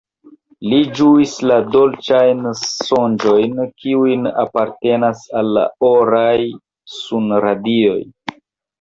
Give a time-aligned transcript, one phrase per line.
[0.69, 6.37] Li ĝuis la dolĉajn sonĝojn, kiujn alportas la oraj
[6.99, 7.99] sunradioj.